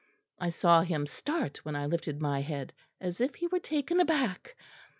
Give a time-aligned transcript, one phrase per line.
[0.39, 4.55] I saw him start when I lifted my head, as if he were taken aback.